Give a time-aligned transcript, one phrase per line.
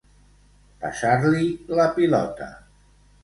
[0.85, 1.51] Passar-li
[1.81, 2.51] la pilota.